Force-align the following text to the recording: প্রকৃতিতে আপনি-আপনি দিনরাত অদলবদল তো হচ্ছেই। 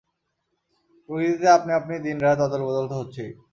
প্রকৃতিতে 1.09 1.47
আপনি-আপনি 1.49 1.93
দিনরাত 2.05 2.39
অদলবদল 2.41 2.85
তো 2.87 2.95
হচ্ছেই। 3.01 3.31